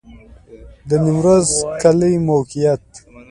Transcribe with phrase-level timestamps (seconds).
[0.87, 1.47] د نیمروز
[1.81, 2.85] کلی موقعیت